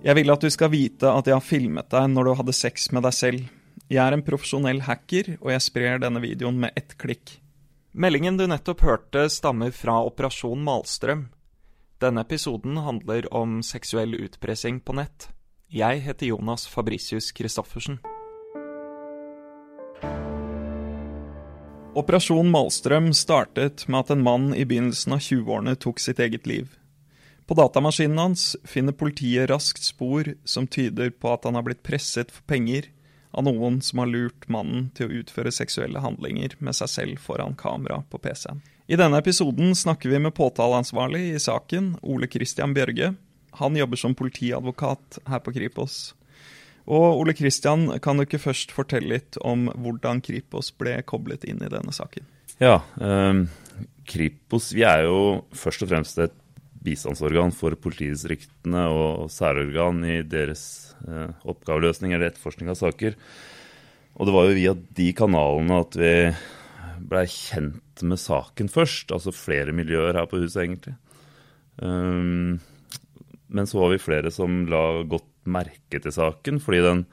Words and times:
Jeg 0.00 0.16
vil 0.16 0.32
at 0.32 0.40
du 0.40 0.48
skal 0.48 0.70
vite 0.72 1.10
at 1.12 1.26
jeg 1.28 1.36
har 1.36 1.44
filmet 1.44 1.90
deg 1.92 2.06
når 2.08 2.24
du 2.24 2.36
hadde 2.38 2.54
sex 2.56 2.88
med 2.96 3.04
deg 3.04 3.12
selv. 3.12 3.42
Jeg 3.92 4.00
er 4.00 4.14
en 4.16 4.24
profesjonell 4.24 4.80
hacker, 4.86 5.34
og 5.42 5.50
jeg 5.52 5.64
sprer 5.66 6.00
denne 6.00 6.22
videoen 6.24 6.56
med 6.62 6.72
ett 6.78 6.94
klikk. 6.96 7.34
Meldingen 7.92 8.38
du 8.38 8.46
nettopp 8.48 8.80
hørte, 8.86 9.26
stammer 9.28 9.74
fra 9.76 9.98
Operasjon 10.06 10.62
Malstrøm. 10.64 11.26
Denne 12.00 12.24
episoden 12.24 12.80
handler 12.80 13.28
om 13.28 13.58
seksuell 13.66 14.16
utpressing 14.16 14.80
på 14.80 14.96
nett. 14.96 15.28
Jeg 15.68 16.00
heter 16.06 16.30
Jonas 16.32 16.64
Fabricius 16.70 17.28
Christoffersen. 17.36 18.00
Operasjon 21.92 22.48
Malstrøm 22.48 23.12
startet 23.12 23.84
med 23.90 24.06
at 24.06 24.16
en 24.16 24.24
mann 24.24 24.52
i 24.56 24.64
begynnelsen 24.64 25.18
av 25.18 25.20
20-årene 25.28 25.76
tok 25.76 26.00
sitt 26.00 26.24
eget 26.24 26.48
liv. 26.48 26.70
På 27.50 27.54
datamaskinen 27.54 28.18
hans 28.18 28.56
finner 28.64 28.92
politiet 28.92 29.50
raskt 29.50 29.82
spor 29.82 30.28
som 30.44 30.68
tyder 30.70 31.10
på 31.10 31.32
at 31.34 31.48
han 31.48 31.56
har 31.58 31.64
blitt 31.66 31.80
presset 31.82 32.28
for 32.30 32.44
penger 32.46 32.84
av 33.34 33.42
noen 33.42 33.80
som 33.82 33.98
har 33.98 34.10
lurt 34.12 34.44
mannen 34.46 34.84
til 34.94 35.08
å 35.08 35.16
utføre 35.18 35.50
seksuelle 35.50 35.98
handlinger 35.98 36.52
med 36.62 36.76
seg 36.78 36.92
selv 36.92 37.24
foran 37.24 37.56
kamera 37.58 38.04
på 38.06 38.20
PC-en. 38.22 38.60
I 38.86 38.94
denne 39.00 39.18
episoden 39.18 39.74
snakker 39.74 40.12
vi 40.12 40.20
med 40.22 40.36
påtaleansvarlig 40.36 41.24
i 41.32 41.40
saken, 41.42 41.96
Ole 42.06 42.28
Christian 42.30 42.70
Bjørge. 42.76 43.16
Han 43.58 43.78
jobber 43.80 43.98
som 43.98 44.14
politiadvokat 44.14 45.18
her 45.26 45.42
på 45.42 45.54
Kripos. 45.56 45.96
Og 46.86 47.18
Ole 47.18 47.34
Christian, 47.34 47.88
kan 47.98 48.14
du 48.14 48.28
ikke 48.28 48.44
først 48.44 48.70
fortelle 48.76 49.16
litt 49.16 49.40
om 49.42 49.66
hvordan 49.74 50.22
Kripos 50.22 50.70
ble 50.78 51.00
koblet 51.02 51.48
inn 51.50 51.66
i 51.66 51.72
denne 51.74 51.90
saken? 51.98 52.30
Ja, 52.62 52.78
um, 53.02 53.48
Kripos 54.06 54.70
vi 54.70 54.86
er 54.86 55.08
jo 55.08 55.48
først 55.50 55.82
og 55.82 55.90
fremst 55.90 56.22
et 56.22 56.38
bistandsorgan 56.84 57.52
for 57.54 57.76
politidistriktene 57.76 58.86
og 58.88 59.28
særorgan 59.32 60.00
i 60.08 60.20
deres 60.26 60.62
eh, 61.06 61.32
oppgaveløsning 61.48 62.14
eller 62.14 62.30
etterforskning 62.30 62.72
av 62.72 62.78
saker. 62.80 63.18
Og 64.16 64.28
det 64.28 64.34
var 64.34 64.48
jo 64.48 64.56
via 64.56 64.74
de 65.00 65.10
kanalene 65.16 65.80
at 65.84 65.96
vi 66.00 66.14
blei 67.10 67.24
kjent 67.30 68.04
med 68.06 68.20
saken 68.20 68.70
først. 68.72 69.12
Altså 69.14 69.34
flere 69.34 69.74
miljøer 69.76 70.18
her 70.18 70.28
på 70.30 70.40
huset, 70.42 70.64
egentlig. 70.64 70.96
Um, 71.80 72.60
men 73.50 73.68
så 73.68 73.80
var 73.80 73.94
vi 73.94 74.02
flere 74.02 74.32
som 74.34 74.64
la 74.70 75.02
godt 75.08 75.28
merke 75.50 76.00
til 76.02 76.14
saken, 76.14 76.60
fordi 76.62 76.82
den 76.84 77.04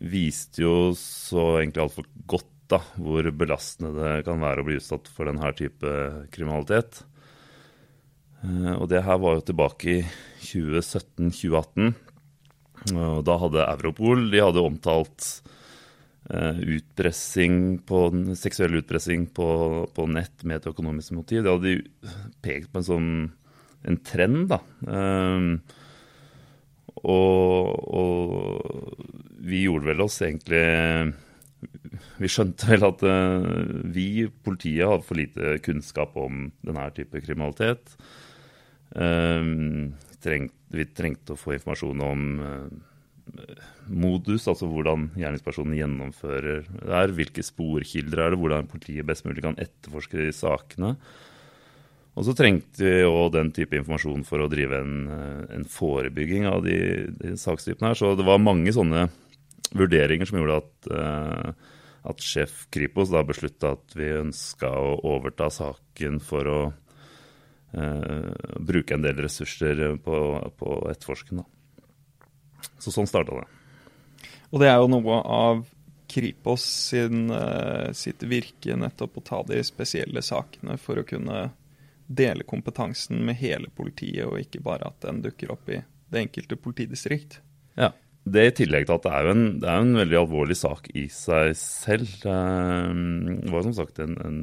viste 0.00 0.64
jo 0.64 0.76
så 0.98 1.58
egentlig 1.60 1.84
altfor 1.84 2.08
godt 2.30 2.50
da, 2.72 2.80
hvor 2.96 3.28
belastende 3.36 3.92
det 3.94 4.24
kan 4.26 4.40
være 4.42 4.62
å 4.62 4.66
bli 4.66 4.78
utsatt 4.80 5.10
for 5.12 5.28
denne 5.28 5.50
type 5.56 5.90
kriminalitet. 6.34 7.02
Eh, 8.44 8.72
og 8.76 8.88
det 8.92 9.04
her 9.06 9.20
var 9.22 9.38
jo 9.38 9.46
tilbake 9.48 9.98
i 9.98 10.00
2017-2018. 10.44 11.94
Og 12.94 13.20
da 13.24 13.36
hadde 13.40 13.64
Europol 13.64 14.26
de 14.28 14.42
hadde 14.44 14.60
omtalt 14.60 15.28
uh, 16.28 16.58
utpressing 16.76 17.78
på, 17.88 18.00
seksuell 18.36 18.76
utpressing 18.82 19.24
på, 19.32 19.46
på, 19.94 20.06
nett 20.12 20.44
med 20.44 20.60
et 20.60 20.68
økonomisk 20.68 21.14
motiv. 21.16 21.44
Det 21.44 21.54
hadde 21.54 21.72
de 21.72 22.12
pekt 22.44 22.68
på 22.72 22.82
en 22.82 22.88
sånn 22.90 23.08
en 23.84 23.98
trend, 24.04 24.46
da. 24.52 24.60
Um, 24.88 25.58
og, 27.04 27.72
og, 28.00 29.00
vi 29.44 29.64
gjorde 29.66 29.90
vel 29.90 30.00
oss 30.00 30.14
egentlig 30.24 30.60
Vi 32.22 32.28
skjønte 32.32 32.68
vel 32.70 32.86
at 32.86 33.02
uh, 33.04 33.48
vi, 33.92 34.24
politiet, 34.44 34.86
hadde 34.88 35.08
for 35.08 35.20
lite 35.20 35.58
kunnskap 35.64 36.16
om 36.20 36.46
denne 36.64 36.86
type 36.96 37.20
kriminalitet. 37.24 37.96
Ehm, 38.94 39.94
vi 40.74 40.86
trengte 40.94 41.34
å 41.34 41.38
få 41.38 41.56
informasjon 41.56 42.02
om 42.06 42.24
eh, 42.40 43.58
modus, 43.90 44.46
altså 44.50 44.68
hvordan 44.70 45.10
gjerningspersonen 45.18 45.76
gjennomfører 45.78 46.64
det 46.68 46.94
her. 46.94 47.14
Hvilke 47.16 47.44
sporkilder 47.44 48.22
er 48.24 48.34
det, 48.34 48.40
hvordan 48.40 48.70
politiet 48.70 49.06
best 49.08 49.26
mulig 49.26 49.44
kan 49.44 49.58
etterforske 49.60 50.20
de 50.20 50.32
sakene. 50.34 50.94
Og 52.14 52.26
så 52.28 52.34
trengte 52.38 52.84
vi 52.86 53.06
òg 53.08 53.32
den 53.34 53.50
type 53.54 53.74
informasjon 53.74 54.22
for 54.26 54.44
å 54.44 54.50
drive 54.50 54.78
en, 54.78 54.96
eh, 55.10 55.54
en 55.58 55.66
forebygging 55.66 56.46
av 56.50 56.62
de, 56.66 56.78
de 57.18 57.34
sakstypene 57.40 57.90
her. 57.90 57.98
Så 57.98 58.14
det 58.18 58.26
var 58.26 58.42
mange 58.42 58.72
sånne 58.74 59.08
vurderinger 59.74 60.28
som 60.28 60.38
gjorde 60.38 60.60
at, 60.60 60.88
uh, 60.94 61.80
at 62.06 62.22
sjef 62.22 62.68
Kripos 62.74 63.10
da 63.10 63.24
beslutta 63.26 63.72
at 63.74 63.96
vi 63.98 64.12
ønska 64.20 64.70
å 64.70 64.92
overta 65.16 65.48
saken 65.50 66.20
for 66.22 66.50
å 66.50 66.60
bruke 68.64 68.94
en 68.96 69.04
del 69.04 69.20
ressurser 69.24 69.84
på, 70.04 70.16
på. 70.58 70.78
Da. 71.30 71.44
Så 72.78 72.94
sånn 72.94 73.08
starta 73.10 73.40
det. 73.40 73.46
Og 74.54 74.62
det 74.62 74.70
er 74.70 74.78
jo 74.78 74.90
noe 74.92 75.18
av 75.22 75.64
Kripos 76.14 76.62
sin, 76.62 77.26
uh, 77.32 77.90
sitt 77.96 78.22
virke 78.28 78.76
nettopp 78.78 79.18
å 79.18 79.24
ta 79.24 79.40
de 79.48 79.58
spesielle 79.66 80.22
sakene 80.22 80.76
for 80.78 81.00
å 81.00 81.06
kunne 81.08 81.48
dele 82.06 82.44
kompetansen 82.46 83.24
med 83.24 83.40
hele 83.40 83.70
politiet, 83.74 84.26
og 84.28 84.38
ikke 84.38 84.62
bare 84.62 84.92
at 84.92 85.00
den 85.02 85.22
dukker 85.24 85.54
opp 85.54 85.70
i 85.72 85.80
det 86.12 86.20
enkelte 86.20 86.58
politidistrikt. 86.60 87.40
Ja, 87.80 87.90
det 88.24 88.44
i 88.46 88.54
tillegg 88.60 88.86
til 88.86 88.96
at 88.98 89.06
det 89.06 89.14
er 89.16 89.26
jo 89.26 89.32
en, 89.34 89.46
det 89.60 89.70
er 89.70 89.82
en 89.82 89.96
veldig 89.98 90.20
alvorlig 90.20 90.56
sak 90.60 90.86
i 90.94 91.06
seg 91.12 91.56
selv. 91.58 92.12
Det 92.22 93.52
var 93.52 93.66
som 93.66 93.74
sagt 93.76 93.98
en, 94.04 94.14
en 94.24 94.38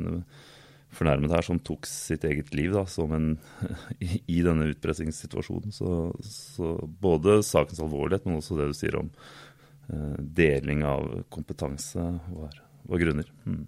fornærmet 0.95 1.33
her 1.33 1.45
som 1.45 1.59
tok 1.63 1.87
sitt 1.89 2.25
eget 2.27 2.53
liv 2.57 2.75
da, 2.75 2.85
en, 3.15 3.33
i 4.35 4.39
denne 4.45 4.69
utpressingssituasjonen. 4.73 5.75
Så, 5.75 6.11
så, 6.25 6.75
både 7.03 7.41
sakens 7.47 7.81
alvorlighet, 7.83 8.27
men 8.27 8.39
også 8.41 8.59
det 8.59 8.71
du 8.71 8.77
sier 8.77 8.99
om 8.99 9.11
eh, 9.91 10.17
deling 10.41 10.85
av 10.87 11.11
kompetanse, 11.33 12.07
var, 12.35 12.57
var 12.89 13.03
grunner. 13.03 13.29
Mm. 13.45 13.65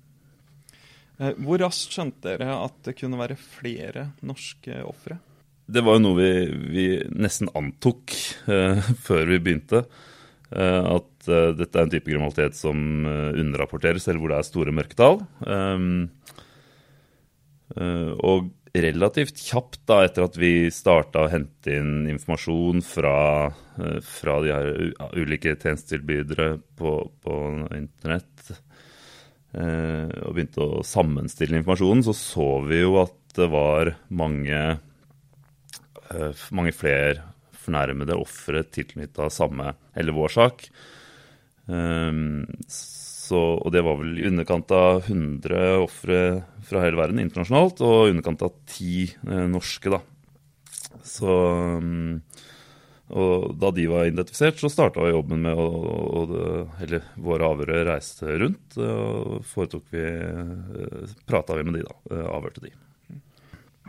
Eh, 1.19 1.35
hvor 1.45 1.61
raskt 1.61 1.95
skjønte 1.95 2.25
dere 2.31 2.55
at 2.57 2.79
det 2.87 2.97
kunne 2.99 3.19
være 3.21 3.39
flere 3.39 4.09
norske 4.25 4.81
ofre? 4.87 5.19
Det 5.63 5.83
var 5.85 5.95
jo 5.95 6.03
noe 6.03 6.17
vi, 6.19 6.31
vi 6.73 6.87
nesten 7.15 7.51
antok 7.55 8.11
eh, 8.51 8.81
før 9.05 9.29
vi 9.29 9.39
begynte. 9.45 9.85
Eh, 10.53 10.85
at 10.97 11.29
eh, 11.31 11.51
dette 11.57 11.79
er 11.79 11.85
en 11.85 11.93
type 11.93 12.09
kriminalitet 12.09 12.57
som 12.57 13.07
eh, 13.07 13.39
underrapporteres, 13.41 14.07
eller 14.07 14.21
hvor 14.21 14.33
det 14.33 14.41
er 14.41 14.49
store 14.49 14.75
mørketall. 14.75 15.21
Eh, 15.47 15.85
og 17.73 18.51
relativt 18.73 19.37
kjapt 19.37 19.83
da, 19.89 19.99
etter 20.05 20.25
at 20.25 20.37
vi 20.39 20.71
starta 20.73 21.25
å 21.25 21.31
hente 21.31 21.75
inn 21.77 22.07
informasjon 22.09 22.81
fra, 22.85 23.51
eh, 23.77 23.99
fra 24.01 24.39
de 24.41 24.53
her 24.53 24.71
ulike 25.13 25.53
tjenestetilbydere 25.53 26.57
på, 26.79 26.93
på 27.21 27.35
internett, 27.77 28.55
eh, 29.53 30.09
og 30.25 30.33
begynte 30.33 30.65
å 30.65 30.85
sammenstille 30.87 31.59
informasjonen, 31.61 32.01
så 32.07 32.17
så 32.17 32.49
vi 32.65 32.81
jo 32.81 32.97
at 33.03 33.19
det 33.37 33.49
var 33.49 33.95
mange, 34.13 34.79
mange 36.53 36.73
flere 36.77 37.23
fornærmede 37.63 38.13
ofre 38.13 38.61
tilknytta 38.69 39.25
samme 39.33 39.71
eller 39.97 40.13
vår 40.13 40.33
sak. 40.35 40.67
Så, 43.33 43.39
og 43.65 43.71
det 43.73 43.81
var 43.81 43.97
vel 43.97 44.17
i 44.21 44.27
underkant 44.29 44.69
av 44.77 45.07
100 45.07 45.79
ofre 45.81 46.17
fra 46.67 46.83
hele 46.83 46.99
verden 46.99 47.21
internasjonalt, 47.23 47.79
og 47.81 48.05
i 48.05 48.11
underkant 48.13 48.43
av 48.45 48.51
ti 48.69 49.07
eh, 49.09 49.45
norske, 49.49 49.89
da. 49.89 50.03
Så 51.03 51.33
um, 51.81 52.19
Og 53.09 53.55
da 53.59 53.71
de 53.75 53.87
var 53.89 54.05
identifisert, 54.07 54.61
så 54.61 54.69
starta 54.71 55.07
jobben 55.09 55.41
med 55.43 55.57
å, 55.57 55.65
å, 55.65 56.21
Eller 56.85 57.07
våre 57.19 57.49
avhørere 57.49 57.87
reiste 57.89 58.37
rundt, 58.43 58.77
og 58.77 59.41
foretok 59.49 59.89
vi 59.95 60.05
eh, 60.05 61.17
Prata 61.25 61.57
vi 61.57 61.65
med 61.65 61.79
de, 61.79 61.87
da. 61.89 61.97
Eh, 62.13 62.29
avhørte 62.37 62.67
de. 62.67 62.75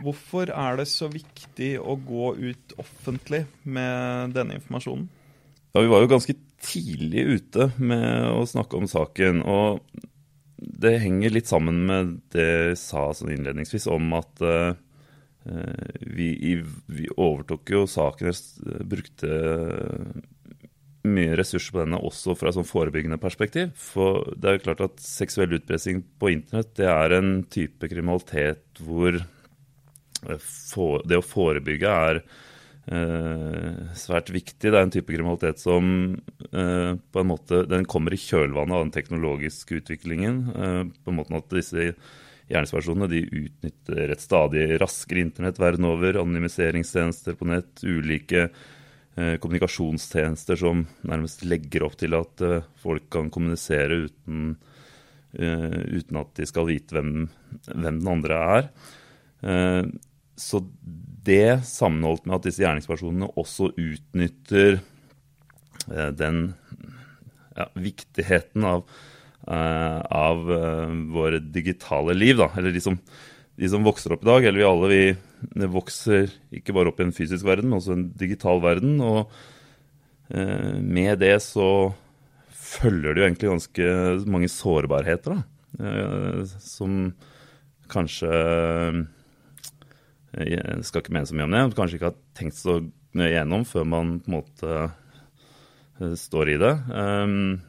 Hvorfor 0.01 0.49
er 0.49 0.81
det 0.81 0.89
så 0.89 1.11
viktig 1.11 1.75
å 1.79 1.93
gå 2.01 2.33
ut 2.41 2.75
offentlig 2.81 3.45
med 3.61 4.33
denne 4.35 4.57
informasjonen? 4.57 5.05
Ja, 5.75 5.83
Vi 5.85 5.91
var 5.91 6.01
jo 6.01 6.11
ganske 6.17 6.35
tidlig 6.63 7.25
ute 7.39 7.69
med 7.77 8.29
å 8.31 8.45
snakke 8.49 8.79
om 8.79 8.87
saken. 8.89 9.41
Og 9.43 9.81
det 10.55 10.97
henger 11.03 11.33
litt 11.35 11.51
sammen 11.51 11.83
med 11.87 12.15
det 12.35 12.47
jeg 12.47 12.79
sa 12.81 13.09
sånn 13.15 13.33
innledningsvis 13.35 13.87
om 13.91 14.13
at 14.17 14.45
uh, 14.45 14.73
vi, 16.01 16.29
vi, 16.87 17.09
overtok 17.11 17.75
jo 17.75 17.83
saken, 17.89 18.31
brukte 18.87 19.35
mye 21.05 21.35
ressurser 21.37 21.75
på 21.75 21.83
denne 21.83 21.99
også 22.01 22.33
fra 22.37 22.49
et 22.49 22.57
sånn 22.57 22.65
forebyggende 22.65 23.19
perspektiv. 23.21 23.75
For 23.77 24.33
det 24.33 24.49
er 24.49 24.57
jo 24.57 24.65
klart 24.65 24.83
at 24.87 25.03
seksuell 25.05 25.53
utpressing 25.59 26.01
på 26.17 26.33
internett 26.33 26.73
det 26.79 26.89
er 26.89 27.17
en 27.19 27.37
type 27.51 27.91
kriminalitet 27.91 28.81
hvor 28.81 29.21
for, 30.41 31.03
det 31.05 31.19
å 31.19 31.25
forebygge 31.25 31.91
er 32.09 32.21
Eh, 32.85 33.77
svært 33.97 34.29
viktig. 34.29 34.69
Det 34.69 34.75
er 34.77 34.83
en 34.85 34.93
type 34.93 35.09
kriminalitet 35.09 35.57
som 35.61 35.87
eh, 36.51 36.91
på 36.93 37.21
en 37.21 37.31
måte 37.31 37.63
den 37.65 37.87
kommer 37.89 38.13
i 38.13 38.19
kjølvannet 38.21 38.77
av 38.77 38.83
den 38.83 38.93
teknologiske 38.93 39.79
utviklingen. 39.79 40.43
Eh, 40.53 40.83
på 41.01 41.13
en 41.13 41.17
måte 41.17 41.39
at 41.39 41.49
disse 41.55 41.89
gjerningspersonene 42.45 43.09
de 43.09 43.23
utnytter 43.25 44.13
et 44.13 44.21
stadig 44.21 44.67
raskere 44.81 45.25
internett 45.25 45.57
verden 45.61 45.89
over. 45.89 46.21
Anonymiseringstjenester 46.21 47.37
på 47.39 47.49
nett, 47.49 47.81
ulike 47.81 48.45
eh, 48.45 49.35
kommunikasjonstjenester 49.41 50.61
som 50.61 50.85
nærmest 51.09 51.41
legger 51.49 51.87
opp 51.87 51.97
til 51.97 52.13
at 52.17 52.45
eh, 52.45 52.67
folk 52.85 53.09
kan 53.17 53.33
kommunisere 53.33 54.03
uten, 54.05 54.51
eh, 55.33 55.79
uten 55.97 56.21
at 56.21 56.37
de 56.37 56.45
skal 56.53 56.69
vite 56.69 56.99
hvem, 56.99 57.15
hvem 57.71 58.03
den 58.03 58.13
andre 58.13 58.43
er. 58.59 58.75
Eh, 60.35 60.41
så 60.41 60.61
det 61.25 61.65
sammenholdt 61.65 62.25
med 62.25 62.37
at 62.37 62.45
disse 62.45 62.63
gjerningspersonene 62.63 63.31
også 63.39 63.71
utnytter 63.73 64.77
eh, 64.77 66.11
den 66.13 66.53
ja, 67.55 67.69
viktigheten 67.79 68.65
av, 68.67 68.83
uh, 69.47 70.01
av 70.11 70.41
uh, 70.51 70.91
våre 71.15 71.39
digitale 71.39 72.13
liv. 72.13 72.35
Da. 72.37 72.49
Eller 72.57 72.75
de 72.75 72.81
som, 72.83 72.97
de 73.55 73.69
som, 73.71 73.85
vokser 73.85 74.11
opp 74.11 74.25
i 74.25 74.27
dag. 74.27 74.43
Eller 74.43 74.59
vi 74.59 74.67
alle 74.67 74.89
vi 74.91 75.69
vokser 75.71 76.27
ikke 76.51 76.75
bare 76.75 76.91
opp 76.91 76.99
i 76.99 77.05
en 77.07 77.15
fysisk 77.15 77.47
verden, 77.47 77.71
men 77.71 77.79
også 77.79 77.95
en 77.95 78.09
digital 78.19 78.59
verden. 78.59 78.99
Og 78.99 79.31
med 80.81 81.19
det 81.21 81.37
så 81.45 81.93
følger 82.49 83.13
det 83.13 83.21
jo 83.21 83.25
egentlig 83.29 83.51
ganske 83.51 83.89
mange 84.33 84.49
sårbarheter, 84.49 85.37
da. 85.37 86.47
som 86.65 87.13
kanskje 87.93 88.31
Jeg 90.35 90.83
skal 90.83 91.03
ikke 91.03 91.15
mene 91.15 91.29
så 91.29 91.35
mye 91.37 91.47
om 91.47 91.55
det. 91.55 91.63
Kanskje 91.77 91.99
ikke 91.99 92.11
har 92.11 92.21
tenkt 92.35 92.59
så 92.59 92.79
nøye 93.15 93.31
gjennom 93.31 93.63
før 93.67 93.85
man 93.87 94.17
på 94.19 94.31
en 94.31 94.35
måte 94.35 94.79
Eh, 96.01 96.15
står 96.19 96.51
i 96.51 96.59
det. 96.59 96.73
Um, 96.91 97.61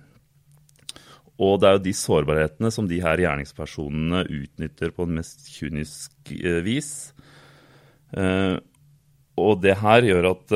og 1.36 1.60
det 1.60 1.68
er 1.68 1.76
jo 1.76 1.84
de 1.84 1.92
sårbarhetene 1.94 2.70
som 2.74 2.88
de 2.88 2.98
her 3.04 3.20
gjerningspersonene 3.22 4.24
utnytter 4.24 4.94
på 4.96 5.06
en 5.06 5.18
mest 5.18 5.46
kynisk 5.52 6.32
uh, 6.32 6.62
vis. 6.66 6.90
Uh, 8.16 8.56
og 9.36 9.60
det 9.60 9.76
her 9.82 10.06
gjør 10.08 10.30
at 10.32 10.54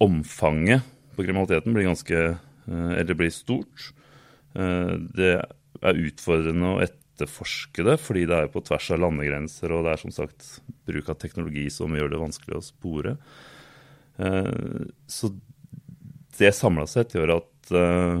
omfanget 0.00 0.86
på 1.12 1.26
kriminaliteten 1.26 1.74
blir 1.76 1.90
ganske 1.90 2.20
Eller 2.64 3.14
blir 3.18 3.28
stort. 3.28 3.90
det 4.54 5.32
er 5.82 5.98
utfordrende 6.06 6.70
å 6.70 6.78
etterforske 6.80 7.01
det, 7.26 7.96
fordi 8.02 8.26
det 8.30 8.38
er 8.38 8.52
på 8.52 8.62
tvers 8.64 8.90
av 8.94 9.00
landegrenser, 9.04 9.72
og 9.72 9.86
det 9.86 9.94
er 9.94 10.02
som 10.02 10.14
sagt 10.14 10.48
bruk 10.88 11.08
av 11.12 11.18
teknologi 11.22 11.68
som 11.70 11.94
gjør 11.96 12.12
det 12.12 12.20
vanskelig 12.22 12.58
å 12.58 12.64
spore. 12.66 13.16
Så 15.08 15.30
det 16.38 16.52
samla 16.56 16.86
sett 16.88 17.14
gjør 17.16 17.36
at 17.36 17.72
uh, 17.74 18.18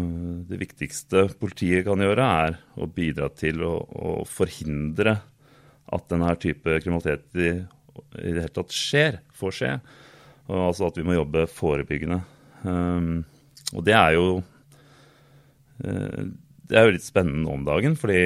det 0.48 0.60
viktigste 0.60 1.26
politiet 1.40 1.86
kan 1.86 2.02
gjøre, 2.02 2.28
er 2.46 2.58
å 2.76 2.88
bidra 2.90 3.30
til 3.34 3.62
å, 3.64 4.22
forhindre 4.28 5.18
at 5.92 6.08
denne 6.12 6.32
type 6.40 6.78
kriminalitet 6.84 7.26
i, 7.36 7.54
det 8.14 8.38
hele 8.38 8.52
tatt 8.54 8.72
skjer, 8.72 9.20
får 9.36 9.56
skje. 9.58 9.72
Og 10.48 10.68
altså 10.68 10.88
at 10.88 10.98
vi 10.98 11.06
må 11.06 11.16
jobbe 11.16 11.46
forebyggende. 11.50 12.22
Um, 12.62 13.22
og 13.72 13.84
det 13.86 13.96
er 13.96 14.16
jo 14.16 14.26
det 15.82 16.76
er 16.78 16.84
jo 16.86 16.92
litt 16.94 17.04
spennende 17.04 17.50
om 17.50 17.64
dagen, 17.66 17.96
fordi 17.98 18.20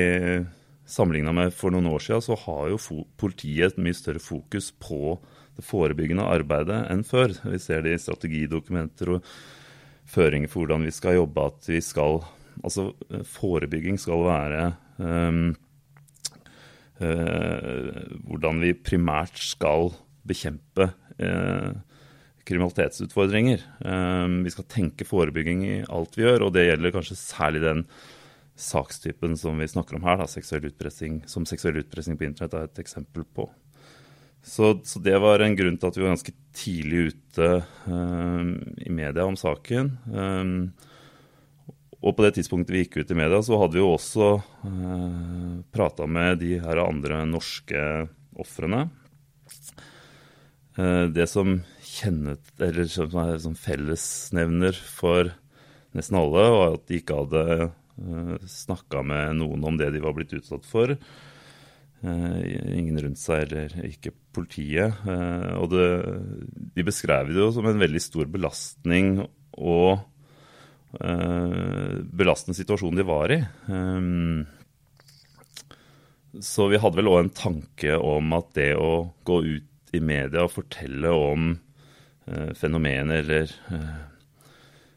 sammenligna 0.86 1.34
med 1.34 1.54
for 1.54 1.74
noen 1.74 1.88
år 1.90 2.02
siden, 2.04 2.24
så 2.24 2.38
har 2.46 2.70
jo 2.72 3.02
politiet 3.18 3.74
et 3.74 3.82
mye 3.82 3.96
større 3.96 4.22
fokus 4.22 4.70
på 4.70 5.18
det 5.56 5.64
forebyggende 5.66 6.26
arbeidet 6.26 6.82
enn 6.92 7.04
før. 7.06 7.34
Vi 7.46 7.60
ser 7.62 7.84
det 7.84 7.96
i 7.96 8.00
strategidokumenter 8.02 9.16
og 9.16 9.30
føringer 10.06 10.52
for 10.52 10.64
hvordan 10.64 10.86
vi 10.86 10.94
skal 10.94 11.18
jobbe. 11.18 11.46
At 11.50 11.70
vi 11.70 11.82
skal 11.84 12.20
Altså, 12.64 12.88
forebygging 13.28 13.98
skal 14.00 14.22
være 14.24 14.62
um, 14.96 15.50
uh, 17.04 17.98
hvordan 18.24 18.62
vi 18.64 18.72
primært 18.72 19.36
skal 19.44 19.90
bekjempe 20.26 20.88
uh, 21.20 21.76
kriminalitetsutfordringer. 22.48 23.60
Um, 23.84 24.40
vi 24.46 24.54
skal 24.54 24.68
tenke 24.72 25.08
forebygging 25.08 25.66
i 25.66 25.76
alt 25.84 26.16
vi 26.16 26.24
gjør, 26.24 26.46
og 26.48 26.54
det 26.56 26.68
gjelder 26.68 26.94
kanskje 26.94 27.18
særlig 27.20 27.64
den 27.66 27.84
sakstypen 28.56 29.36
som 29.36 29.58
vi 29.60 29.68
snakker 29.68 29.98
om 29.98 30.06
her, 30.08 30.18
da, 30.20 30.26
seksuell 30.30 30.66
utpressing, 30.70 31.20
som 31.28 31.46
seksuell 31.48 31.82
utpressing 31.82 32.16
på 32.16 32.26
internett 32.26 32.56
er 32.56 32.68
et 32.70 32.82
eksempel 32.82 33.26
på. 33.36 33.50
Så, 34.46 34.80
så, 34.84 35.00
det 35.02 35.16
var 35.18 35.42
en 35.42 35.56
grunn 35.58 35.76
til 35.76 35.90
at 35.90 35.96
vi 35.98 36.04
var 36.04 36.12
ganske 36.14 36.34
tidlig 36.54 37.00
ute 37.10 37.48
um, 37.90 38.52
i 38.78 38.92
media 38.94 39.24
om 39.26 39.34
saken. 39.38 39.90
Um, 40.06 40.52
og 41.98 42.14
på 42.14 42.22
det 42.22 42.36
tidspunktet 42.36 42.70
vi 42.70 42.84
gikk 42.84 43.00
ut 43.00 43.10
i 43.10 43.18
media, 43.18 43.40
så 43.42 43.58
hadde 43.58 43.74
vi 43.74 43.82
jo 43.82 43.94
også 43.96 44.28
uh, 44.38 44.68
eh, 44.68 45.56
prata 45.74 46.06
med 46.06 46.38
de 46.44 46.60
her 46.62 46.78
andre 46.84 47.24
norske 47.26 47.80
ofrene. 48.38 48.84
Uh, 50.78 51.10
det 51.10 51.26
som 51.32 51.58
kjennet, 51.82 52.54
eller 52.62 52.86
som 52.92 53.18
er 53.24 53.40
som 53.42 53.58
fellesnevner 53.58 54.78
for 54.78 55.32
nesten 55.96 56.20
alle, 56.20 56.46
var 56.54 56.76
at 56.76 56.86
de 56.86 57.00
ikke 57.00 57.18
hadde 57.24 57.70
snakka 57.96 59.02
med 59.06 59.38
noen 59.40 59.64
om 59.64 59.78
det 59.80 59.90
de 59.94 60.02
var 60.04 60.16
blitt 60.16 60.34
utsatt 60.36 60.66
for. 60.68 60.92
Uh, 62.04 62.76
ingen 62.76 62.98
rundt 63.00 63.18
seg, 63.18 63.46
eller 63.46 63.72
ikke 63.88 64.12
politiet. 64.36 64.98
Uh, 65.06 65.56
og 65.62 65.70
det, 65.72 65.86
de 66.76 66.84
beskrev 66.84 67.32
det 67.32 67.40
jo 67.40 67.48
som 67.56 67.66
en 67.68 67.80
veldig 67.80 68.02
stor 68.04 68.28
belastning 68.30 69.18
og 69.56 70.04
belastende 70.96 72.56
situasjon 72.56 72.96
de 72.96 73.04
var 73.04 73.32
i. 73.34 73.36
Så 76.40 76.68
vi 76.70 76.78
hadde 76.80 76.96
vel 76.96 77.10
òg 77.10 77.18
en 77.20 77.32
tanke 77.36 77.98
om 78.00 78.32
at 78.32 78.48
det 78.56 78.70
å 78.80 79.10
gå 79.26 79.36
ut 79.44 79.92
i 79.92 80.00
media 80.00 80.46
og 80.46 80.54
fortelle 80.54 81.12
om 81.12 81.50
fenomener 82.56 83.26
eller 83.26 83.52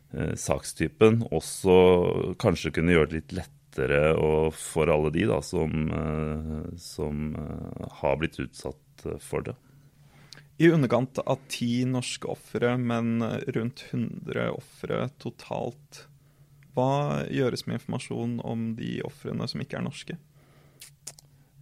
sakstypen 0.10 1.20
også 1.30 1.74
kanskje 2.42 2.72
kunne 2.74 2.96
gjøre 2.96 3.12
det 3.12 3.20
litt 3.38 3.50
lettere 3.70 4.16
og 4.18 4.54
for 4.54 4.90
alle 4.90 5.12
de 5.12 5.26
da, 5.30 5.42
som, 5.42 5.90
eh, 5.92 6.78
som 6.78 7.36
eh, 7.36 7.88
har 8.02 8.18
blitt 8.18 8.40
utsatt 8.40 9.06
for 9.20 9.42
det. 9.42 9.56
I 10.60 10.72
underkant 10.74 11.20
av 11.24 11.40
ti 11.48 11.86
norske 11.86 12.28
ofre, 12.28 12.78
men 12.78 13.24
rundt 13.48 13.86
100 13.92 14.52
ofre 14.52 15.10
totalt. 15.18 16.08
Hva 16.76 17.24
gjøres 17.32 17.66
med 17.66 17.80
informasjon 17.80 18.42
om 18.44 18.76
de 18.76 19.00
ofrene 19.08 19.48
som 19.48 19.62
ikke 19.62 19.78
er 19.80 19.86
norske? 19.86 20.18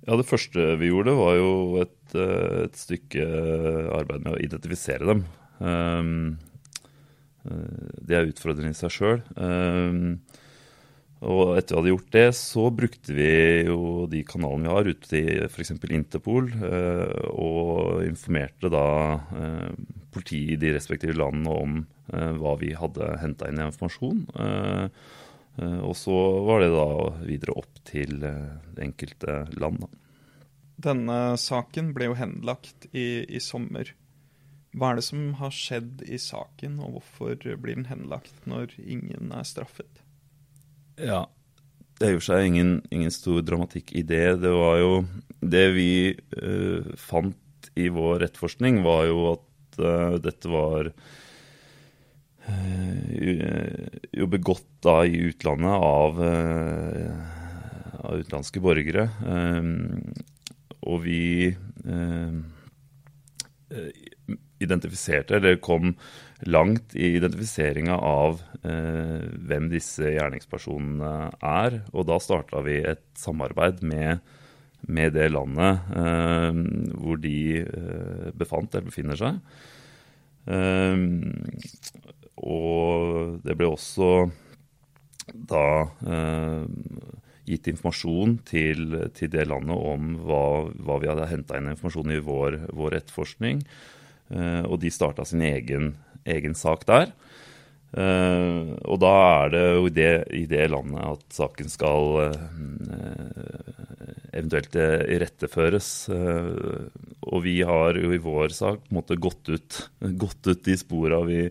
Ja, 0.08 0.16
Det 0.16 0.25
første 0.25 0.77
vi 0.80 0.89
gjorde, 0.89 1.13
var 1.13 1.36
jo 1.36 1.82
et, 1.84 2.16
eh, 2.16 2.63
et 2.66 2.75
stykke 2.75 3.27
arbeid 3.94 4.24
med 4.24 4.34
å 4.34 4.42
identifisere 4.42 5.06
dem. 5.06 5.25
Um, 5.60 6.39
det 7.48 8.18
er 8.18 8.30
utfordrende 8.30 8.74
i 8.74 8.77
seg 8.77 8.94
sjøl. 8.94 9.24
Um, 9.36 10.18
og 11.25 11.56
etter 11.58 11.74
vi 11.74 11.80
hadde 11.80 11.92
gjort 11.96 12.12
det, 12.13 12.27
så 12.38 12.63
brukte 12.70 13.13
vi 13.18 13.30
jo 13.66 14.06
de 14.10 14.22
kanalene 14.27 14.68
vi 14.68 14.74
har 14.75 14.89
ute 14.92 15.10
til 15.10 15.46
f.eks. 15.48 15.72
Interpol, 15.89 16.51
eh, 16.54 17.30
og 17.34 18.04
informerte 18.06 18.70
da 18.70 18.88
eh, 19.34 19.72
politiet 20.13 20.58
i 20.58 20.60
de 20.62 20.75
respektive 20.75 21.18
landene 21.18 21.56
om 21.63 21.80
eh, 22.13 22.34
hva 22.38 22.54
vi 22.62 22.75
hadde 22.77 23.16
henta 23.24 23.50
inn 23.50 23.62
i 23.62 23.66
informasjon. 23.66 24.27
Og 25.58 25.94
så 25.98 26.13
var 26.46 26.62
det 26.62 26.68
da 26.70 26.89
videre 27.25 27.56
opp 27.58 27.80
til 27.88 28.20
det 28.22 28.84
enkelte 28.84 29.39
land. 29.58 29.88
Denne 30.77 31.34
saken 31.42 31.89
ble 31.98 32.12
jo 32.12 32.18
henlagt 32.20 32.86
i, 32.92 33.25
i 33.25 33.42
sommer. 33.42 33.89
Hva 34.78 34.92
er 34.92 35.00
det 35.00 35.08
som 35.08 35.32
har 35.40 35.54
skjedd 35.54 36.04
i 36.06 36.20
saken, 36.22 36.78
og 36.84 36.98
hvorfor 36.98 37.34
blir 37.42 37.76
den 37.80 37.88
henlagt 37.90 38.46
når 38.50 38.76
ingen 38.78 39.32
er 39.34 39.48
straffet? 39.48 40.04
Ja, 41.02 41.26
det 41.98 42.08
er 42.08 42.14
jo 42.14 42.22
seg 42.22 42.46
ingen, 42.46 42.72
ingen, 42.94 43.14
stor 43.14 43.42
dramatikk 43.46 43.94
i 43.98 44.04
det. 44.06 44.38
Det 44.44 44.54
var 44.54 44.78
jo 44.82 45.06
Det 45.42 45.66
vi 45.74 46.14
uh, 46.14 46.94
fant 46.98 47.70
i 47.78 47.90
vår 47.94 48.26
etterforskning, 48.26 48.82
var 48.86 49.06
jo 49.10 49.18
at 49.36 49.80
uh, 49.82 50.18
dette 50.22 50.50
var 50.50 50.92
uh, 52.50 53.08
jo 54.18 54.30
begått 54.30 54.70
da 54.86 55.00
i 55.06 55.18
utlandet 55.30 55.74
av, 55.74 56.22
av 57.98 58.22
utenlandske 58.22 58.62
borgere. 58.64 59.10
og 60.88 61.02
vi 61.04 61.24
identifiserte, 64.60 65.38
eller 65.38 65.60
kom 65.62 65.94
langt 66.46 66.96
i 66.96 67.16
identifiseringa 67.18 67.98
av 67.98 68.42
eh, 68.64 69.28
hvem 69.50 69.70
disse 69.72 70.14
gjerningspersonene 70.16 71.14
er. 71.42 71.82
Og 71.94 72.08
da 72.10 72.20
starta 72.22 72.62
vi 72.66 72.80
et 72.82 73.06
samarbeid 73.18 73.84
med, 73.86 74.24
med 74.88 75.16
det 75.18 75.30
landet 75.34 75.94
eh, 75.98 76.62
hvor 76.98 77.22
de 77.22 77.38
eh, 77.64 78.28
befant 78.38 78.74
eller 78.74 78.90
befinner 78.90 79.20
seg. 79.20 79.40
Eh, 80.48 80.98
og 82.38 83.40
det 83.46 83.58
ble 83.58 83.72
også 83.74 84.12
da 85.28 85.68
eh, 86.08 86.64
gitt 87.48 87.70
informasjon 87.72 88.38
til, 88.48 88.98
til, 89.16 89.32
det 89.32 89.48
landet 89.48 89.76
om 89.76 90.16
hva, 90.28 90.42
hva 90.84 90.98
vi 91.02 91.10
hadde 91.10 91.30
henta 91.32 91.60
inn 91.60 91.72
informasjon 91.72 92.14
i 92.16 92.24
vår, 92.24 92.60
vår 92.76 93.00
etterforskning. 93.00 93.62
Eh, 94.34 94.64
og 94.68 94.80
de 94.82 94.92
starta 94.92 95.26
sin 95.28 95.44
egen 95.46 95.96
egen 96.28 96.56
sak 96.58 96.86
der. 96.88 97.12
Uh, 97.88 98.76
og 98.84 99.00
da 99.00 99.12
er 99.40 99.52
det 99.54 99.62
jo 99.64 99.86
det, 99.96 100.12
i 100.36 100.44
det 100.50 100.66
landet 100.74 101.00
at 101.08 101.22
saken 101.32 101.70
skal 101.72 102.18
uh, 102.20 102.42
eventuelt 104.36 104.76
iretteføres. 104.76 105.88
Uh, 106.12 106.92
og 107.32 107.46
vi 107.46 107.62
har 107.66 107.96
jo 107.96 108.12
i 108.12 108.20
vår 108.22 108.52
sak 108.56 108.84
på 108.84 108.92
en 108.92 109.00
måte 109.00 109.20
gått 109.24 109.54
ut, 109.54 109.80
gått 110.24 110.52
ut 110.52 110.66
de 110.68 110.76
spora 110.80 111.22
vi, 111.28 111.46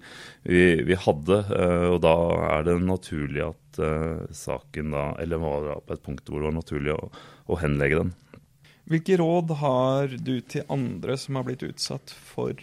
vi, 0.44 0.66
vi 0.84 1.00
hadde. 1.06 1.40
og 1.88 1.98
da 2.04 2.14
er 2.52 2.68
det 2.68 2.76
naturlig 2.84 3.42
at 3.48 3.80
saken 4.32 4.94
da 4.94 5.02
Eller 5.20 5.40
var 5.40 5.64
det 5.66 5.74
på 5.84 5.92
et 5.96 6.04
punkt 6.04 6.30
hvor 6.30 6.40
det 6.40 6.48
var 6.48 6.54
naturlig 6.56 6.94
å, 6.94 7.10
å 7.52 7.58
henlegge 7.60 8.04
den. 8.04 8.14
Hvilke 8.86 9.16
råd 9.18 9.50
har 9.58 10.12
du 10.22 10.36
til 10.46 10.66
andre 10.70 11.16
som 11.18 11.38
har 11.38 11.46
blitt 11.48 11.64
utsatt 11.66 12.12
for 12.28 12.54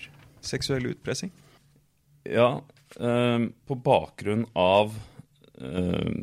seksuell 0.43 0.87
utpressing? 0.93 1.33
Ja, 2.23 2.63
eh, 2.95 3.49
på 3.67 3.77
bakgrunn 3.83 4.45
av 4.55 4.95
eh, 5.59 6.13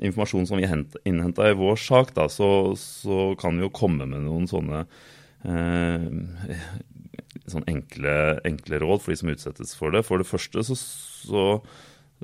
informasjon 0.00 0.48
som 0.48 0.62
vi 0.62 0.68
innhenta 1.04 1.50
i 1.50 1.58
vår 1.58 1.76
sak, 1.76 2.14
da, 2.16 2.24
så, 2.32 2.72
så, 2.80 3.34
kan 3.40 3.60
vi 3.60 3.66
jo 3.66 3.74
komme 3.76 4.08
med 4.08 4.24
noen 4.24 4.48
sånne 4.48 4.86
eh, 5.44 6.08
sånn 7.52 7.68
enkle, 7.68 8.16
enkle, 8.48 8.80
råd 8.80 9.04
for 9.04 9.12
de 9.12 9.20
som 9.20 9.34
utsettes 9.34 9.76
for 9.76 9.92
det. 9.92 10.06
For 10.08 10.24
det 10.24 10.30
første 10.30 10.64
så, 10.70 10.78
så, 10.80 11.46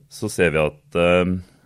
så 0.08 0.32
ser 0.32 0.56
vi 0.56 0.64
at 0.64 1.00
eh, 1.04 1.36
Eh, 1.36 1.57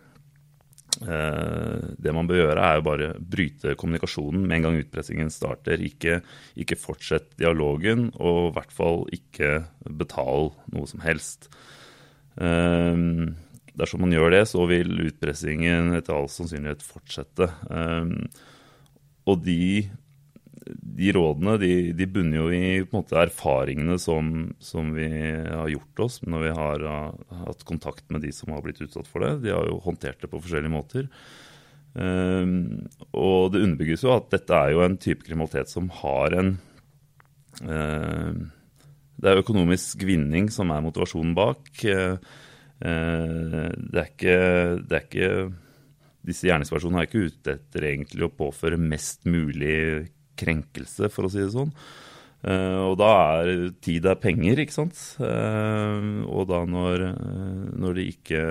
det 1.00 2.12
man 2.14 2.28
bør 2.28 2.36
gjøre, 2.42 2.62
er 2.62 2.76
jo 2.78 2.84
bare 2.86 3.06
bryte 3.18 3.72
kommunikasjonen 3.80 4.44
med 4.44 4.58
en 4.58 4.66
gang 4.66 4.80
utpressingen 4.82 5.30
starter. 5.32 5.80
Ikke, 5.82 6.20
ikke 6.60 6.78
fortsett 6.78 7.32
dialogen, 7.40 8.10
og 8.20 8.50
i 8.50 8.52
hvert 8.58 8.74
fall 8.76 9.00
ikke 9.16 9.54
betal 9.88 10.52
noe 10.74 10.90
som 10.90 11.02
helst. 11.02 11.48
Eh, 12.40 12.96
dersom 13.78 14.04
man 14.04 14.14
gjør 14.14 14.32
det, 14.36 14.44
så 14.50 14.64
vil 14.70 15.04
utpressingen 15.08 15.94
etter 15.98 16.16
all 16.16 16.30
sannsynlighet 16.32 16.84
fortsette. 16.84 17.48
Eh, 17.72 18.14
og 19.28 19.44
de 19.46 19.88
de 20.66 21.12
rådene 21.14 21.56
de, 21.60 21.70
de, 21.96 22.06
bunner 22.10 22.38
jo 22.38 22.48
i 22.54 22.82
måte, 22.92 23.16
erfaringene 23.18 23.98
som, 24.00 24.28
som, 24.62 24.92
vi 24.96 25.08
har 25.08 25.70
gjort 25.72 26.02
oss 26.06 26.20
når 26.26 26.44
vi 26.46 26.52
har 26.58 26.84
uh, 26.86 27.38
hatt 27.46 27.64
kontakt 27.68 28.04
med 28.12 28.24
de 28.24 28.32
som 28.34 28.52
har 28.54 28.62
blitt 28.64 28.82
utsatt 28.84 29.08
for 29.10 29.24
det. 29.24 29.32
De 29.46 29.54
har 29.54 29.68
jo 29.68 29.80
håndtert 29.84 30.22
det 30.22 30.30
på 30.30 30.40
forskjellige 30.42 30.74
måter. 30.74 31.08
Um, 31.92 32.86
og 33.12 33.52
det 33.52 33.64
underbygges 33.66 34.06
jo 34.06 34.14
at 34.14 34.30
dette 34.32 34.56
er 34.56 34.72
jo 34.72 34.84
en 34.84 34.96
type 35.00 35.26
kriminalitet 35.26 35.68
som 35.68 35.90
har 35.92 36.32
en 36.38 36.54
uh, 37.68 38.32
Det 39.20 39.28
er 39.28 39.42
økonomisk 39.42 40.06
vinning 40.08 40.48
som 40.50 40.72
er 40.72 40.84
motivasjonen 40.84 41.34
bak. 41.36 41.68
Uh, 41.84 42.16
det, 42.82 43.98
er 43.98 44.08
ikke, 44.08 44.40
det 44.88 44.96
er 44.96 45.04
ikke 45.06 45.34
disse 46.26 46.46
gjerningspersonene 46.46 47.02
er 47.02 47.08
ikke 47.08 47.28
ute 47.28 47.54
etter 47.56 47.86
egentlig 47.88 48.26
å 48.26 48.34
påføre 48.34 48.78
mest 48.80 49.26
mulig 49.26 50.08
krenkelse, 50.42 51.08
for 51.14 51.26
å 51.26 51.32
si 51.32 51.40
det 51.40 51.52
sånn. 51.54 51.72
Uh, 52.42 52.90
og 52.90 52.96
da 52.98 53.08
er 53.38 53.68
tid 53.84 54.06
er 54.10 54.18
penger, 54.18 54.58
ikke 54.58 54.74
sant. 54.74 54.98
Uh, 55.22 56.26
og 56.26 56.48
da 56.50 56.64
når, 56.66 57.04
uh, 57.14 57.70
når 57.78 58.00
de 58.00 58.08
ikke 58.10 58.42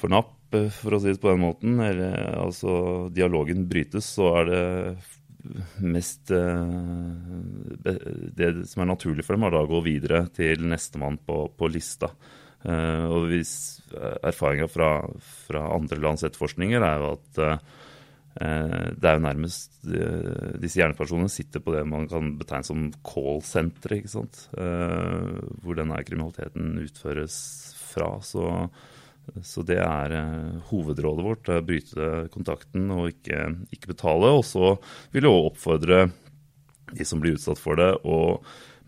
får 0.00 0.10
napp, 0.12 0.34
for 0.50 0.96
å 0.96 0.98
si 1.00 1.12
det 1.14 1.22
på 1.22 1.30
den 1.30 1.44
måten, 1.44 1.78
eller 1.80 2.34
altså 2.42 2.72
dialogen 3.14 3.68
brytes, 3.70 4.08
så 4.16 4.32
er 4.40 4.48
det 4.50 4.64
mest 5.80 6.28
Det 8.36 8.48
som 8.68 8.82
er 8.82 8.90
naturlig 8.90 9.24
for 9.24 9.38
dem, 9.38 9.46
er 9.46 9.54
da 9.54 9.62
å 9.62 9.70
gå 9.70 9.80
videre 9.86 10.24
til 10.36 10.66
nestemann 10.68 11.16
på, 11.24 11.36
på 11.56 11.70
lista. 11.70 12.10
og 12.66 13.30
hvis 13.30 13.54
erfaringer 14.26 14.68
fra, 14.68 14.90
fra 15.46 15.62
andre 15.78 15.96
lands 16.02 16.26
etterforskninger 16.28 16.82
er 16.82 16.96
jo 16.98 17.14
at 17.14 17.40
Eh, 17.40 17.56
det 18.38 19.08
er 19.10 19.16
jo 19.18 19.24
nærmest 19.24 19.80
eh, 19.90 20.54
Disse 20.62 20.78
hjernepersonene 20.78 21.32
sitter 21.32 21.62
på 21.64 21.74
det 21.74 21.82
man 21.88 22.06
kan 22.10 22.36
betegne 22.38 22.66
som 22.68 22.86
call-sentre, 23.02 23.98
ikke 23.98 24.12
sant. 24.12 24.44
Eh, 24.54 25.40
hvor 25.64 25.78
denne 25.78 25.98
kriminaliteten 26.06 26.78
utføres 26.84 27.36
fra. 27.90 28.12
Så, 28.22 28.44
så 29.42 29.66
det 29.66 29.80
er 29.82 30.14
hovedrådet 30.70 31.26
vårt. 31.26 31.50
å 31.50 31.58
Bryte 31.66 32.10
kontakten 32.34 32.86
og 32.94 33.10
ikke, 33.16 33.48
ikke 33.74 33.96
betale. 33.96 34.30
Og 34.38 34.46
så 34.46 34.76
vil 35.10 35.26
jeg 35.26 35.34
også 35.34 35.50
oppfordre 35.50 36.04
de 36.94 37.06
som 37.06 37.22
blir 37.22 37.36
utsatt 37.36 37.58
for 37.60 37.78
det, 37.78 37.92
å 38.06 38.38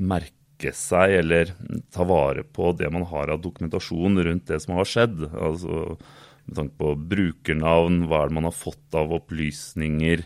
merke 0.03 0.73
seg 0.75 1.19
eller 1.19 1.51
ta 1.95 2.07
vare 2.07 2.45
på 2.47 2.71
det 2.79 2.91
man 2.95 3.05
har 3.11 3.35
av 3.35 3.43
dokumentasjon 3.43 4.23
rundt 4.23 4.51
det 4.51 4.63
som 4.63 4.77
har 4.79 4.89
skjedd. 4.89 5.25
altså 5.35 5.99
med 6.47 6.59
tanke 6.59 6.79
på 6.81 6.95
brukernavn, 7.13 8.05
hva 8.11 8.23
er 8.23 8.31
det 8.31 8.39
man 8.39 8.49
har 8.49 8.57
fått 8.57 8.99
av 8.99 9.15
opplysninger 9.19 10.25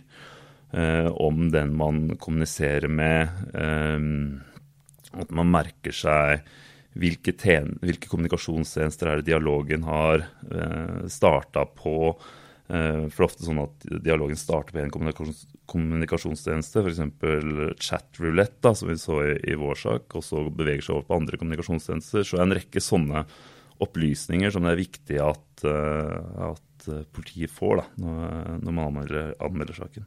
eh, 0.73 1.09
om 1.13 1.49
den 1.53 1.75
man 1.77 2.05
kommuniserer 2.21 2.89
med. 2.89 3.35
Eh, 3.55 4.07
at 5.17 5.33
man 5.33 5.53
merker 5.53 5.95
seg 5.97 6.47
hvilke, 6.97 7.35
hvilke 7.83 8.09
kommunikasjonstjenester 8.09 9.11
er 9.11 9.21
det 9.21 9.31
dialogen 9.31 9.85
har 9.87 10.25
eh, 10.25 11.07
starta 11.13 11.67
på. 11.77 11.99
Eh, 12.67 13.05
for 13.07 13.13
det 13.13 13.21
er 13.21 13.29
ofte 13.29 13.47
sånn 13.47 13.63
at 13.63 13.87
dialogen 14.05 14.41
starter 14.41 14.75
på 14.77 14.83
en 14.83 14.95
kommunikasjons 14.95 15.45
kommunikasjonstjeneste, 15.67 16.79
f.eks. 16.79 17.81
chatroulette, 17.83 18.71
som 18.79 18.87
vi 18.87 18.95
så 19.03 19.17
i, 19.27 19.33
i 19.51 19.57
vår 19.59 19.81
sak, 19.81 20.15
og 20.15 20.23
så 20.23 20.45
beveger 20.47 20.85
seg 20.87 20.95
over 20.95 21.09
på 21.09 21.17
andre 21.17 21.41
kommunikasjonstjenester. 21.41 22.23
Så 22.23 22.39
er 22.39 22.45
en 22.45 22.55
rekke 22.55 22.83
sånne 22.83 23.25
opplysninger 23.83 24.53
som 24.53 24.67
det 24.67 24.75
er 24.75 24.83
viktig 24.83 25.21
at, 25.23 25.65
uh, 25.67 26.53
at 26.53 26.89
eh, 26.91 27.05
politiet 27.15 27.53
får 27.53 27.81
da, 27.81 27.87
når, 28.01 28.71
man 28.71 28.85
anmelder, 28.87 29.33
anmelder, 29.43 29.77
saken. 29.77 30.07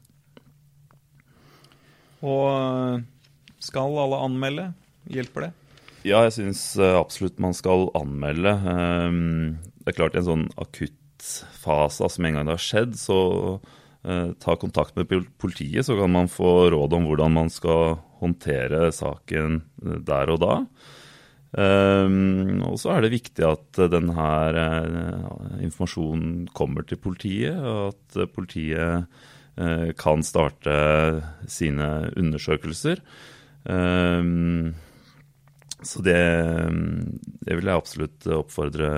Og 2.25 2.45
eh, 2.51 3.01
skal 3.63 3.97
alle 4.03 4.21
anmelde? 4.27 4.69
Hjelper 5.09 5.47
det? 5.47 5.51
Ja, 6.07 6.21
jeg 6.25 6.35
syns 6.37 6.61
absolutt 6.79 7.41
man 7.43 7.55
skal 7.57 7.89
anmelde. 7.97 8.53
Det 9.83 9.91
er 9.91 9.97
klart 9.97 10.15
i 10.15 10.21
en 10.21 10.29
sånn 10.29 10.45
akuttfase, 10.55 12.05
altså 12.05 12.23
med 12.23 12.31
en 12.31 12.37
gang 12.37 12.47
det 12.47 12.55
har 12.55 12.63
skjedd, 12.63 12.95
så 12.95 13.17
ta 14.39 14.55
kontakt 14.55 14.95
med 14.95 15.11
politiet, 15.43 15.83
så 15.83 15.97
kan 15.99 16.13
man 16.13 16.31
få 16.31 16.69
råd 16.71 16.95
om 16.95 17.09
hvordan 17.09 17.35
man 17.35 17.51
skal 17.51 17.97
håndtere 18.21 18.93
saken 18.95 19.59
der 20.07 20.31
og 20.31 20.39
da. 20.45 20.53
Um, 21.49 22.59
og 22.67 22.75
så 22.77 22.91
er 22.93 23.01
det 23.05 23.15
viktig 23.15 23.45
at 23.47 23.79
denne 23.89 24.25
uh, 24.53 25.55
informasjonen 25.65 26.49
kommer 26.53 26.85
til 26.85 27.01
politiet, 27.01 27.57
og 27.57 27.95
at 27.95 28.29
politiet 28.35 29.07
uh, 29.57 29.89
kan 29.97 30.21
starte 30.25 30.75
sine 31.49 31.89
undersøkelser. 32.13 33.01
Um, 33.65 34.75
så 35.81 36.01
det, 36.03 36.19
det, 37.23 37.55
vil 37.55 37.69
jeg 37.69 37.79
absolutt 37.79 38.27
oppfordre 38.35 38.89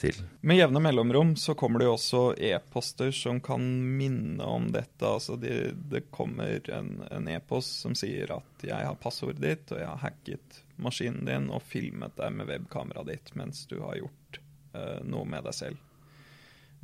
til. 0.00 0.18
Med 0.44 0.58
jevne 0.58 0.82
mellomrom 0.84 1.32
så 1.40 1.54
kommer 1.56 1.80
det 1.80 1.88
jo 1.88 1.94
også 1.94 2.22
e-poster 2.36 3.12
som 3.16 3.40
kan 3.44 3.64
minne 3.96 4.44
om 4.44 4.68
dette. 4.72 5.00
Altså 5.06 5.38
det, 5.40 5.72
det 5.88 6.06
kommer 6.12 6.60
en 6.76 7.30
e-post 7.32 7.78
e 7.78 7.80
som 7.86 7.96
sier 7.96 8.34
at 8.36 8.66
'jeg 8.66 8.84
har 8.88 9.00
passordet 9.00 9.40
ditt, 9.40 9.72
og 9.72 9.80
jeg 9.80 9.88
har 9.88 10.04
hacket 10.04 10.62
maskinen 10.76 11.24
din 11.24 11.48
og 11.50 11.62
filmet 11.64 12.16
deg 12.20 12.32
med 12.36 12.50
webkameraet 12.52 13.08
ditt 13.08 13.34
mens 13.34 13.64
du 13.66 13.80
har 13.80 13.96
gjort 13.96 14.40
uh, 14.76 15.00
noe 15.04 15.24
med 15.24 15.44
deg 15.48 15.56
selv'. 15.56 15.82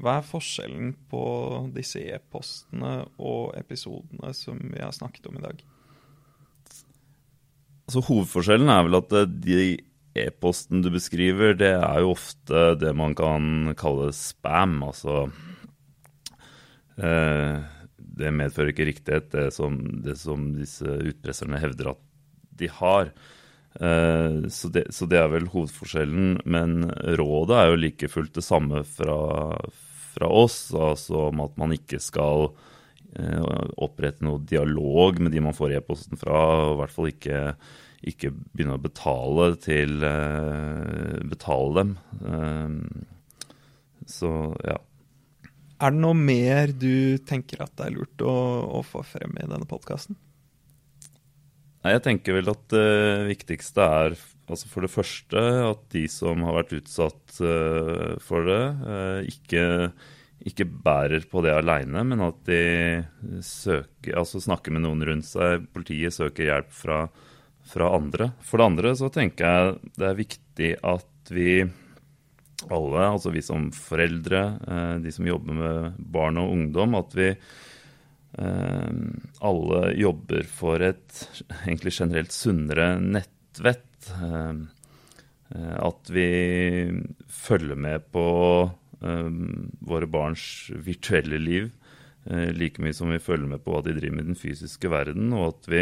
Hva 0.00 0.16
er 0.18 0.24
forskjellen 0.24 0.94
på 1.10 1.24
disse 1.76 2.00
e-postene 2.00 3.02
og 3.20 3.52
episodene 3.58 4.32
som 4.34 4.56
vi 4.72 4.80
har 4.80 4.94
snakket 4.96 5.28
om 5.28 5.36
i 5.36 5.44
dag? 5.44 5.60
Altså 7.92 8.06
Hovedforskjellen 8.06 8.70
er 8.72 8.86
vel 8.86 8.96
at 8.96 9.10
eh, 9.18 9.32
de 9.44 9.64
e-posten 10.16 10.80
du 10.80 10.86
beskriver, 10.94 11.52
det 11.60 11.74
er 11.76 11.98
jo 12.00 12.14
ofte 12.14 12.70
det 12.80 12.94
man 12.96 13.12
kan 13.12 13.74
kalle 13.76 14.06
spam. 14.16 14.78
Altså 14.86 15.26
eh, 16.96 17.60
Det 18.16 18.32
medfører 18.32 18.72
ikke 18.72 18.86
riktighet, 18.88 19.28
det 19.34 19.50
som, 19.52 19.76
det 20.06 20.16
som, 20.22 20.54
disse 20.56 20.88
utpresserne 20.88 21.60
hevder 21.60 21.92
at 21.92 22.00
de 22.62 22.72
har. 22.80 23.12
Eh, 23.76 24.40
så, 24.48 24.72
det, 24.72 24.86
så, 24.88 25.04
det, 25.04 25.20
er 25.20 25.28
vel 25.36 25.52
hovedforskjellen. 25.52 26.38
Men 26.48 26.88
rådet 27.20 27.60
er 27.60 27.74
jo 27.74 27.82
like 27.84 28.08
fullt 28.08 28.40
det 28.40 28.46
samme 28.48 28.86
fra, 28.88 29.20
fra 30.16 30.32
oss, 30.32 30.62
altså 30.72 31.26
om 31.28 31.44
at 31.44 31.60
man 31.60 31.76
ikke 31.76 32.00
skal 32.00 32.54
opprette 33.12 34.24
noe 34.24 34.40
dialog 34.48 35.20
med 35.20 35.34
de 35.34 35.42
man 35.44 35.56
får 35.56 35.76
e-posten 35.76 36.20
fra, 36.20 36.38
og 36.64 36.74
i 36.74 36.78
hvert 36.80 36.94
fall 36.94 37.10
ikke, 37.10 37.40
ikke 38.12 38.32
begynne 38.32 38.78
å 38.78 38.82
betale 38.82 39.52
til 39.62 40.02
eh, 40.06 41.18
betale 41.28 41.74
dem. 41.76 41.92
Eh, 42.24 43.58
så 44.08 44.32
ja. 44.64 44.78
Er 45.82 45.94
det 45.94 46.02
noe 46.02 46.16
mer 46.16 46.72
du 46.72 47.18
tenker 47.26 47.64
at 47.64 47.74
det 47.78 47.88
er 47.88 47.96
lurt 47.96 48.24
å, 48.24 48.36
å 48.78 48.84
få 48.86 49.02
frem 49.06 49.34
i 49.36 49.48
denne 49.48 49.68
podkasten? 49.68 50.16
Jeg 51.82 52.04
tenker 52.04 52.36
vel 52.38 52.52
at 52.52 52.62
det 52.70 53.26
viktigste 53.26 53.82
er 53.82 54.14
altså 54.46 54.68
for 54.70 54.86
det 54.86 54.92
første 54.92 55.40
at 55.66 55.82
de 55.90 56.04
som 56.10 56.44
har 56.46 56.54
vært 56.60 56.76
utsatt 56.76 57.40
for 58.22 58.46
det, 58.46 58.60
ikke, 59.32 59.64
ikke, 60.48 60.66
bærer 60.66 61.26
på 61.30 61.42
det 61.44 61.52
aleine, 61.54 62.04
men 62.08 62.24
at 62.24 62.40
de 62.48 63.02
søker, 63.44 64.16
altså 64.18 64.42
snakker 64.42 64.74
med 64.74 64.84
noen 64.86 65.04
rundt 65.08 65.28
seg. 65.28 65.68
Politiet 65.74 66.16
søker 66.16 66.48
hjelp 66.48 66.72
fra, 66.74 67.04
fra 67.72 67.92
andre. 67.96 68.32
For 68.44 68.60
det 68.60 68.68
andre 68.70 68.94
så 68.98 69.10
tenker 69.12 69.46
jeg 69.46 69.92
det 69.98 70.08
er 70.08 70.18
viktig 70.18 70.72
at 70.92 71.32
vi 71.32 71.50
alle, 72.70 73.04
altså 73.08 73.32
vi 73.34 73.42
som 73.42 73.70
foreldre, 73.74 74.42
uh, 74.62 74.96
de 75.02 75.10
som 75.14 75.26
jobber 75.26 75.56
med 75.58 76.02
barn 76.14 76.38
og 76.42 76.56
ungdom, 76.56 76.98
at 77.00 77.18
vi 77.18 77.34
alle 78.32 79.80
jobber 80.00 80.46
for 80.48 80.80
et 80.80 81.18
egentlig 81.66 81.90
generelt 81.92 82.32
sunnere 82.32 82.94
nettvett 82.96 83.92
Eh, 84.10 84.54
eh, 85.54 85.76
at 85.78 86.10
vi 86.10 86.28
følger 87.28 87.76
med 87.76 88.10
på 88.12 88.26
eh, 88.64 88.81
våre 89.02 90.06
barns 90.06 90.70
virtuelle 90.70 91.38
liv 91.42 91.70
like 92.54 92.78
mye 92.78 92.94
som 92.94 93.10
vi 93.10 93.18
følger 93.18 93.48
med 93.50 93.64
på 93.64 93.74
hva 93.74 93.80
de 93.82 93.96
driver 93.96 94.14
med 94.14 94.28
i 94.28 94.30
den 94.30 94.38
fysiske 94.38 94.90
verden, 94.92 95.32
og 95.34 95.48
at 95.48 95.68
vi 95.72 95.80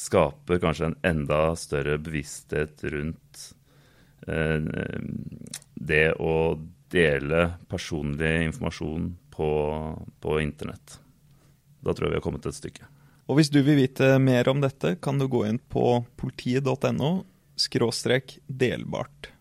skaper 0.00 0.58
kanskje 0.62 0.88
en 0.88 0.96
enda 1.06 1.52
større 1.54 2.00
bevissthet 2.02 2.82
rundt 2.90 3.44
det 5.74 6.06
å 6.18 6.34
dele 6.92 7.44
personlig 7.70 8.32
informasjon 8.48 9.06
på, 9.30 9.50
på 10.20 10.40
internett. 10.42 10.98
Da 11.82 11.94
tror 11.94 12.08
jeg 12.08 12.14
vi 12.14 12.20
har 12.20 12.26
kommet 12.26 12.46
et 12.46 12.58
stykke. 12.58 12.88
Og 13.30 13.38
Hvis 13.38 13.50
du 13.54 13.62
vil 13.64 13.78
vite 13.80 14.16
mer 14.22 14.48
om 14.50 14.60
dette, 14.62 14.96
kan 15.02 15.18
du 15.18 15.28
gå 15.30 15.44
inn 15.48 15.58
på 15.58 16.02
politiet.no 16.20 17.22
skråstrek 17.56 18.38
delbart. 18.46 19.31